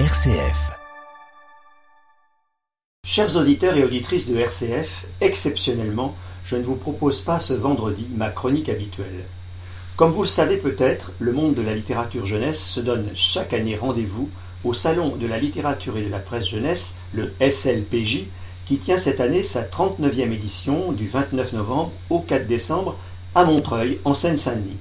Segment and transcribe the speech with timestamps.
[0.00, 0.72] RCF.
[3.06, 8.30] Chers auditeurs et auditrices de RCF, exceptionnellement, je ne vous propose pas ce vendredi ma
[8.30, 9.24] chronique habituelle.
[9.94, 13.76] Comme vous le savez peut-être, le monde de la littérature jeunesse se donne chaque année
[13.76, 14.28] rendez-vous
[14.64, 18.24] au Salon de la littérature et de la presse jeunesse, le SLPJ,
[18.66, 22.96] qui tient cette année sa 39e édition du 29 novembre au 4 décembre
[23.36, 24.78] à Montreuil, en Seine-Saint-Denis.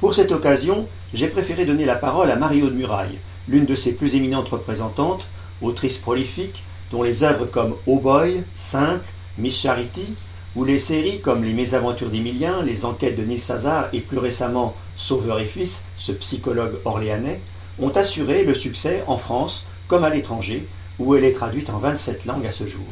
[0.00, 3.18] Pour cette occasion, j'ai préféré donner la parole à Marie-Aude Muraille,
[3.48, 5.26] l'une de ses plus éminentes représentantes,
[5.62, 9.04] autrice prolifique, dont les œuvres comme Oh Boy, Simple,
[9.38, 10.14] Miss Charity,
[10.56, 14.74] ou les séries comme Les Mésaventures d'Emilien, Les Enquêtes de Nils Sazar et plus récemment
[14.96, 17.40] Sauveur et Fils, ce psychologue orléanais,
[17.80, 20.66] ont assuré le succès en France comme à l'étranger,
[20.98, 22.86] où elle est traduite en 27 langues à ce jour.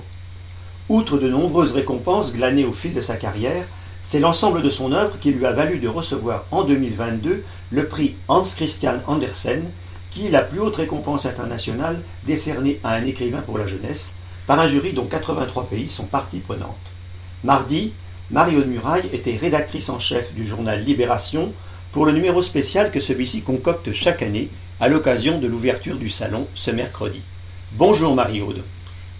[0.88, 3.64] Outre de nombreuses récompenses glanées au fil de sa carrière,
[4.02, 8.16] c'est l'ensemble de son œuvre qui lui a valu de recevoir en 2022 le prix
[8.26, 9.62] Hans Christian Andersen,
[10.12, 14.60] qui est la plus haute récompense internationale décernée à un écrivain pour la jeunesse, par
[14.60, 16.76] un jury dont 83 pays sont partie prenante.
[17.44, 17.92] Mardi,
[18.30, 21.52] Mario de Muraille était rédactrice en chef du journal Libération
[21.92, 24.48] pour le numéro spécial que celui-ci concocte chaque année
[24.80, 27.20] à l'occasion de l'ouverture du salon ce mercredi.
[27.72, 28.62] Bonjour Marie-Aude.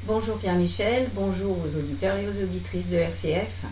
[0.06, 3.64] Bonjour Pierre-Michel, bonjour aux auditeurs et aux auditrices de RCF.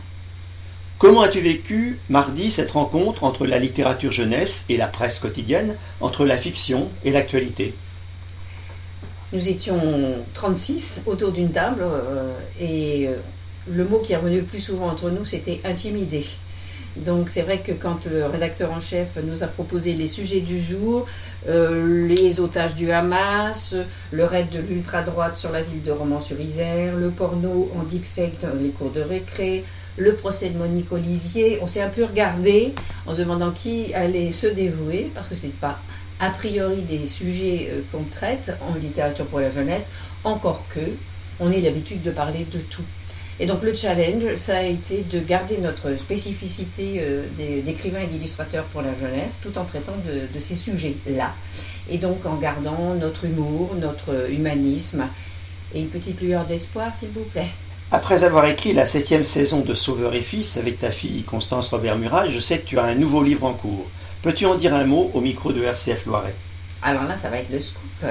[1.01, 6.27] Comment as-tu vécu mardi cette rencontre entre la littérature jeunesse et la presse quotidienne, entre
[6.27, 7.73] la fiction et l'actualité?
[9.33, 9.81] Nous étions
[10.35, 13.15] 36 autour d'une table euh, et euh,
[13.67, 16.27] le mot qui est revenu le plus souvent entre nous, c'était intimidé.
[16.97, 20.61] Donc c'est vrai que quand le rédacteur en chef nous a proposé les sujets du
[20.61, 21.07] jour,
[21.49, 23.75] euh, les otages du Hamas,
[24.11, 28.69] le raid de l'ultra-droite sur la ville de Romans-sur-Isère, le porno en deepfake dans les
[28.69, 29.65] cours de récré,
[29.97, 32.73] le procès de Monique Olivier, on s'est un peu regardé
[33.07, 35.79] en se demandant qui allait se dévouer, parce que ce n'est pas
[36.21, 39.91] a priori des sujets euh, qu'on traite en littérature pour la jeunesse,
[40.25, 40.81] encore que
[41.41, 42.85] on ait l'habitude de parler de tout.
[43.41, 47.25] Et donc le challenge, ça a été de garder notre spécificité euh,
[47.65, 51.33] d'écrivain et d'illustrateur pour la jeunesse, tout en traitant de, ces sujets-là.
[51.89, 55.05] Et donc en gardant notre humour, notre humanisme
[55.75, 57.49] et une petite lueur d'espoir, s'il vous plaît.
[57.93, 61.99] Après avoir écrit la septième saison de Sauveur et Fils avec ta fille Constance Robert
[61.99, 63.85] Murat, je sais que tu as un nouveau livre en cours.
[64.23, 66.35] Peux-tu en dire un mot au micro de RCF Loiret?
[66.83, 68.07] Alors là, ça va être le scoop.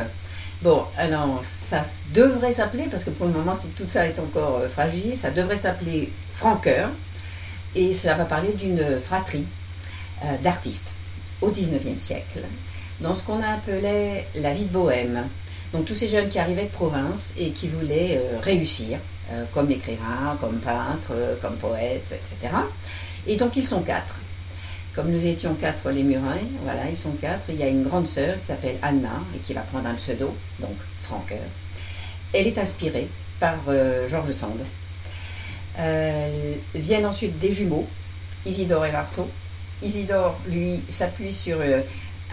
[0.62, 4.60] Bon, alors ça devrait s'appeler, parce que pour le moment, si tout ça est encore
[4.62, 6.90] euh, fragile, ça devrait s'appeler Franqueur,
[7.74, 9.46] et ça va parler d'une fratrie
[10.26, 10.90] euh, d'artistes
[11.42, 12.42] au 19e siècle,
[13.00, 15.24] dans ce qu'on appelait la vie de bohème.
[15.72, 19.00] Donc tous ces jeunes qui arrivaient de province et qui voulaient euh, réussir,
[19.54, 22.56] comme écrivain, comme peintre, comme poète, etc.
[23.28, 24.16] Et donc ils sont quatre.
[24.96, 27.44] Comme nous étions quatre les Murins, voilà, ils sont quatre.
[27.50, 30.36] Il y a une grande sœur qui s'appelle Anna et qui va prendre un pseudo,
[30.60, 31.38] donc Franqueur.
[32.34, 33.08] Elle est inspirée
[33.40, 34.60] par euh, Georges Sand.
[35.78, 37.88] Euh, viennent ensuite des jumeaux,
[38.46, 39.30] Isidore et Marceau.
[39.82, 41.82] Isidore, lui, s'appuie sur euh,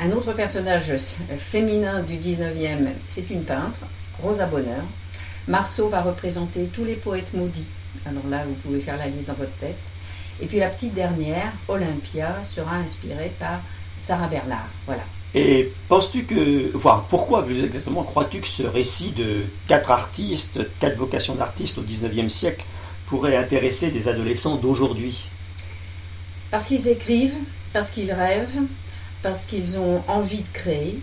[0.01, 0.93] un autre personnage
[1.39, 3.79] féminin du 19e, c'est une peintre,
[4.21, 4.83] Rosa Bonheur.
[5.49, 7.65] Marceau va représenter tous les poètes maudits.
[8.05, 9.79] Alors là, vous pouvez faire la liste dans votre tête.
[10.41, 13.61] Et puis la petite dernière, Olympia, sera inspirée par
[14.01, 14.69] Sarah Bernard.
[14.87, 15.03] Voilà.
[15.35, 21.35] Et penses-tu que, enfin, pourquoi exactement crois-tu que ce récit de quatre artistes, quatre vocations
[21.35, 22.65] d'artistes au XIXe siècle
[23.07, 25.29] pourrait intéresser des adolescents d'aujourd'hui?
[26.51, 27.37] Parce qu'ils écrivent,
[27.73, 28.63] parce qu'ils rêvent,
[29.23, 31.01] parce qu'ils ont envie de créer,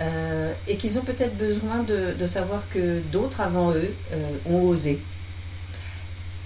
[0.00, 5.00] euh, et qu'ils ont peut-être besoin de, savoir que d'autres avant eux euh, ont osé.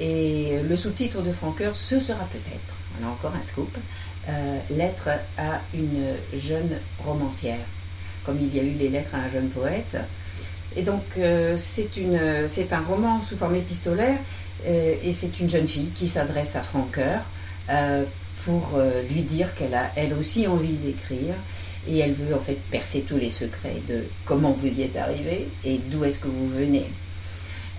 [0.00, 3.76] Et le sous-titre de Franqueur, ce sera peut-être, on encore un scoop,
[4.28, 7.66] euh, Lettre à une jeune romancière,
[8.24, 9.98] comme il y a eu les lettres à un jeune poète.
[10.74, 14.18] Et donc euh, c'est un roman sous forme épistolaire,
[14.64, 17.22] et c'est une jeune fille qui s'adresse à Franqueur
[18.44, 18.78] pour
[19.10, 21.34] lui dire qu'elle a elle aussi envie d'écrire,
[21.88, 25.48] et elle veut en fait percer tous les secrets de comment vous y êtes arrivé
[25.64, 26.86] et d'où est-ce que vous venez.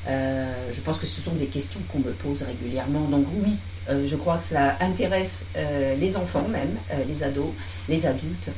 [0.07, 3.07] Euh, je pense que ce sont des questions qu'on me pose régulièrement.
[3.07, 3.57] Donc oui,
[3.89, 6.75] euh, je crois que ça intéresse euh, les enfants même,
[7.07, 7.51] les ados,
[7.87, 8.49] les adultes.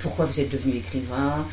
[0.00, 1.46] pourquoi vous êtes devenu écrivain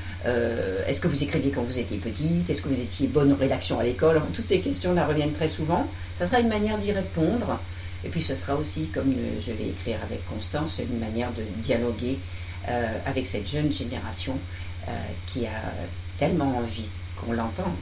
[0.87, 3.79] Est-ce que vous écriviez quand vous étiez petite Est-ce que vous étiez bonne en rédaction
[3.79, 5.85] à l'école Toutes ces questions-là reviennent très souvent.
[6.17, 7.59] Ça sera une manière d'y répondre.
[8.05, 9.13] Et puis ce sera aussi, comme
[9.45, 12.17] je vais écrire avec Constance, une manière de dialoguer
[13.05, 14.37] avec cette jeune génération
[15.27, 15.61] qui a
[16.17, 16.87] tellement envie
[17.17, 17.73] qu'on l'entende.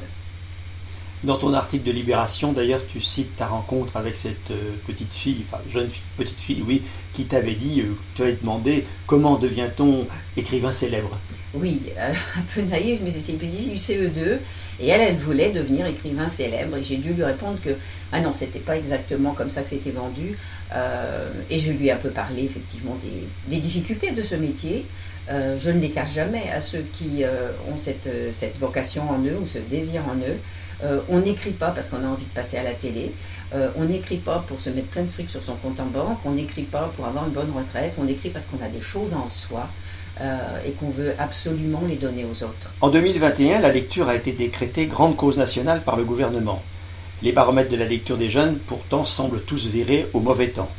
[1.23, 5.45] Dans ton article de Libération, d'ailleurs, tu cites ta rencontre avec cette euh, petite fille,
[5.47, 5.87] enfin jeune
[6.17, 6.81] petite fille, oui,
[7.13, 11.11] qui t'avait dit, euh, tu avais demandé comment devient-on écrivain célèbre
[11.53, 14.37] Oui, un peu naïve, mais c'était plus difficile du CE2.
[14.79, 16.77] Et elle, elle voulait devenir écrivain célèbre.
[16.77, 17.71] Et j'ai dû lui répondre que,
[18.11, 20.37] ah non, c'était pas exactement comme ça que c'était vendu.
[20.73, 22.97] Euh, et je lui ai un peu parlé, effectivement,
[23.47, 24.85] des, difficultés de ce métier.
[25.29, 28.09] Euh, je ne les cache jamais à ceux qui euh, ont cette,
[28.59, 30.37] vocation en eux ou ce désir en eux.
[31.09, 33.11] On n'écrit pas parce qu'on a envie de passer à la télé.
[33.77, 36.19] on n'écrit pas pour se mettre plein de fric sur son compte en banque.
[36.25, 37.93] On n'écrit pas pour avoir une bonne retraite.
[37.99, 39.67] On écrit parce qu'on a des choses en soi.
[40.65, 42.73] et qu'on veut absolument les donner aux autres.
[42.81, 46.61] En 2021, la lecture a été décrétée grande cause nationale par le gouvernement.
[47.23, 50.69] Les baromètres de la lecture des jeunes, pourtant, semblent tous virer au mauvais temps.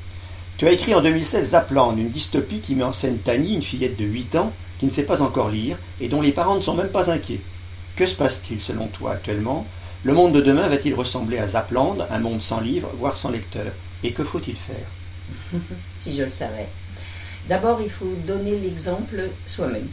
[0.58, 3.96] Tu as écrit en 2016 Zapland, une dystopie qui met en scène Tani, une fillette
[3.96, 6.74] de 8 ans, qui ne sait pas encore lire et dont les parents ne sont
[6.74, 7.40] même pas inquiets.
[7.96, 9.66] Que se passe-t-il selon toi actuellement?
[10.04, 13.66] Le monde de demain va-t-il ressembler à Zapland, un monde sans livre, voire sans lecteur
[14.02, 14.88] Et que faut-il faire?
[15.96, 16.66] Si je le savais.
[17.48, 19.86] D'abord, il faut donner l'exemple soi-même.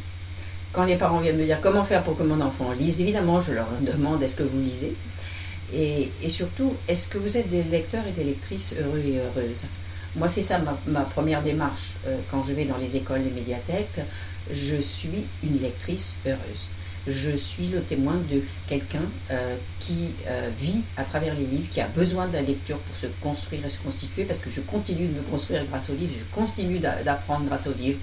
[0.73, 3.53] Quand les parents viennent me dire comment faire pour que mon enfant lise, évidemment, je
[3.53, 4.95] leur demande est-ce que vous lisez?
[5.73, 9.65] Et, surtout, est-ce que vous êtes des lecteurs et des lectrices heureux et heureuses?
[10.15, 11.91] Moi, c'est ça ma, première démarche.
[12.07, 14.01] Euh, quand je vais dans les écoles, les médiathèques,
[14.51, 16.67] je suis une lectrice heureuse.
[17.07, 19.01] Je suis le témoin de quelqu'un
[19.31, 22.97] euh, qui euh, vit à travers les livres, qui a besoin de la lecture pour
[22.97, 26.13] se construire et se constituer, parce que je continue de me construire grâce aux livres,
[26.17, 27.99] je continue d'apprendre grâce aux livres.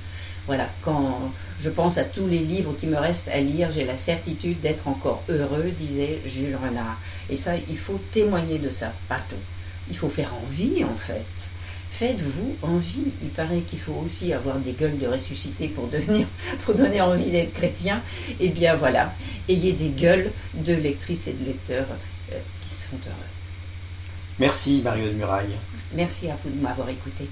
[0.47, 3.97] Voilà, quand je pense à tous les livres qui me restent à lire, j'ai la
[3.97, 7.01] certitude d'être encore heureux, disait Jules Renard.
[7.29, 9.37] Et ça, il faut témoigner de ça, pas tout.
[9.91, 11.27] Il faut faire envie, en fait.
[11.99, 13.11] Faites-vous envie.
[13.23, 16.27] Il paraît qu'il faut aussi avoir des gueules de ressuscité pour devenir,
[16.65, 18.03] pour donner envie d'être chrétien.
[18.39, 19.15] Eh bien voilà,
[19.49, 21.87] ayez des gueules de lectrices et de lecteurs
[22.33, 23.31] euh, qui sont heureux.
[24.39, 25.57] Merci Mario de Muraille.
[25.95, 27.27] Merci à vous de m'avoir écouté.